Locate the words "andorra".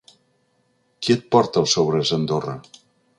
2.21-2.57